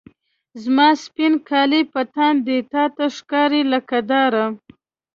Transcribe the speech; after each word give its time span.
زما 0.63 0.87
سپین 1.03 1.33
کالي 1.49 1.81
په 1.93 2.01
تن 2.13 2.33
دي، 2.47 2.57
تا 2.71 2.83
ته 2.95 3.05
ښکاري 3.17 3.61
لکه 3.73 3.97
داره 4.11 4.45